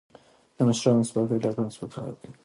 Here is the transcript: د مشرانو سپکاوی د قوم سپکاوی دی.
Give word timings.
د 0.57 0.57
مشرانو 0.67 1.07
سپکاوی 1.09 1.37
د 1.43 1.45
قوم 1.55 1.67
سپکاوی 1.75 2.13
دی. 2.19 2.29